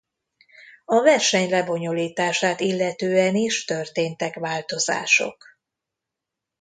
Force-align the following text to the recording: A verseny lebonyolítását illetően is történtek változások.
A 0.85 1.01
verseny 1.01 1.49
lebonyolítását 1.49 2.59
illetően 2.59 3.35
is 3.35 3.65
történtek 3.65 4.35
változások. 4.35 5.47